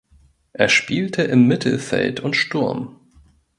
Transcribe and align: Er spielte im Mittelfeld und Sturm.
Er 0.53 0.67
spielte 0.67 1.21
im 1.21 1.45
Mittelfeld 1.47 2.21
und 2.21 2.35
Sturm. 2.35 2.99